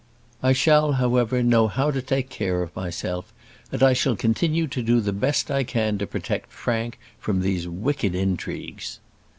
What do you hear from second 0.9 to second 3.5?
however, know how to take care of myself;